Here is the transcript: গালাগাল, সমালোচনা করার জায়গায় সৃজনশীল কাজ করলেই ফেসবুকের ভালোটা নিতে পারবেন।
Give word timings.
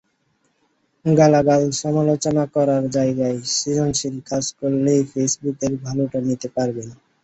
গালাগাল, 1.05 1.63
সমালোচনা 1.81 2.43
করার 2.55 2.83
জায়গায় 2.95 3.37
সৃজনশীল 3.53 4.15
কাজ 4.29 4.45
করলেই 4.59 5.01
ফেসবুকের 5.11 5.73
ভালোটা 5.85 6.19
নিতে 6.27 6.47
পারবেন। 6.55 6.89